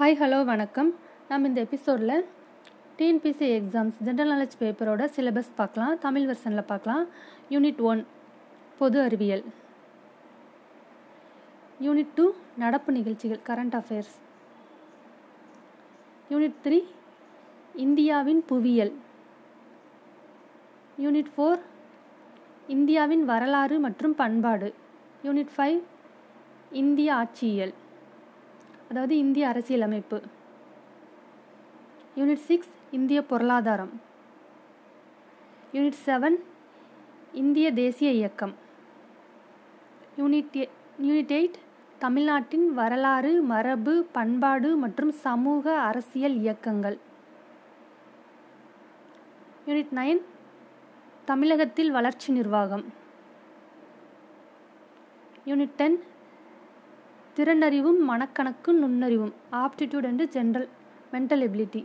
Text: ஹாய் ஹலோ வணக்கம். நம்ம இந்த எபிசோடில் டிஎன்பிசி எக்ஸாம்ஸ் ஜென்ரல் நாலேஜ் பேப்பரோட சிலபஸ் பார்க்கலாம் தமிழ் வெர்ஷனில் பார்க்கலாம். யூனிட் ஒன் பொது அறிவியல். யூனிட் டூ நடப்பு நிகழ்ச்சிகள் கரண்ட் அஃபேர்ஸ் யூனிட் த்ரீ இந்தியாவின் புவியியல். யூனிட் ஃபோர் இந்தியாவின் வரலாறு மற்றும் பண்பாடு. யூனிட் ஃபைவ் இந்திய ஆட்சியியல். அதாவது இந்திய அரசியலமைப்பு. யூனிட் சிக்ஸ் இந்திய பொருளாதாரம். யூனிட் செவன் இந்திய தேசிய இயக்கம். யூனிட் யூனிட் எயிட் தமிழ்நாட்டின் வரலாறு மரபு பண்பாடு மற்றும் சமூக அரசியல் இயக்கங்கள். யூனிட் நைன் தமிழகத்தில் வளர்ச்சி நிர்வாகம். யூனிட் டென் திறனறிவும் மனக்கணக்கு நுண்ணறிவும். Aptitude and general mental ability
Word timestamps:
ஹாய் 0.00 0.14
ஹலோ 0.20 0.44
வணக்கம். 0.44 0.90
நம்ம 1.28 1.48
இந்த 1.48 1.60
எபிசோடில் 1.66 2.12
டிஎன்பிசி 2.98 3.46
எக்ஸாம்ஸ் 3.56 3.96
ஜென்ரல் 4.06 4.30
நாலேஜ் 4.32 4.54
பேப்பரோட 4.60 5.02
சிலபஸ் 5.16 5.50
பார்க்கலாம் 5.58 5.98
தமிழ் 5.98 6.24
வெர்ஷனில் 6.30 6.64
பார்க்கலாம். 6.70 7.02
யூனிட் 7.50 7.80
ஒன் 7.90 8.06
பொது 8.78 8.98
அறிவியல். 9.00 9.44
யூனிட் 11.86 12.14
டூ 12.14 12.26
நடப்பு 12.56 12.92
நிகழ்ச்சிகள் 12.92 13.42
கரண்ட் 13.48 13.76
அஃபேர்ஸ் 13.80 14.14
யூனிட் 16.30 16.56
த்ரீ 16.64 16.78
இந்தியாவின் 17.86 18.42
புவியியல். 18.52 18.94
யூனிட் 21.04 21.30
ஃபோர் 21.36 21.60
இந்தியாவின் 22.76 23.24
வரலாறு 23.24 23.78
மற்றும் 23.88 24.14
பண்பாடு. 24.14 24.70
யூனிட் 25.28 25.54
ஃபைவ் 25.58 25.78
இந்திய 26.84 27.14
ஆட்சியியல். 27.14 27.74
அதாவது 28.90 29.18
இந்திய 29.18 29.48
அரசியலமைப்பு. 29.48 30.18
யூனிட் 32.16 32.46
சிக்ஸ் 32.46 32.72
இந்திய 32.90 33.18
பொருளாதாரம். 33.22 33.92
யூனிட் 35.72 35.98
செவன் 36.06 36.36
இந்திய 37.32 37.72
தேசிய 37.72 38.10
இயக்கம். 38.10 38.54
யூனிட் 40.18 40.58
யூனிட் 41.02 41.32
எயிட் 41.38 41.58
தமிழ்நாட்டின் 41.98 42.66
வரலாறு 42.80 43.42
மரபு 43.52 43.94
பண்பாடு 44.12 44.76
மற்றும் 44.76 45.12
சமூக 45.26 45.78
அரசியல் 45.78 46.36
இயக்கங்கள். 46.36 46.98
யூனிட் 49.66 49.96
நைன் 50.00 50.20
தமிழகத்தில் 51.24 51.90
வளர்ச்சி 51.90 52.32
நிர்வாகம். 52.32 52.84
யூனிட் 55.46 55.76
டென் 55.76 55.98
திறனறிவும் 57.40 58.00
மனக்கணக்கு 58.08 58.70
நுண்ணறிவும். 58.72 59.32
Aptitude 59.52 60.06
and 60.08 60.24
general 60.34 60.66
mental 61.12 61.42
ability 61.46 61.80